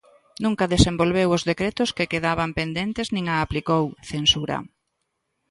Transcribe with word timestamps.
"Nunca 0.43 0.71
desenvolveu 0.73 1.29
os 1.37 1.45
decretos 1.51 1.89
que 1.97 2.09
quedaban 2.11 2.49
pendentes 2.59 3.07
nin 3.15 3.25
a 3.33 3.35
aplicou", 3.45 3.83
censura. 4.11 4.57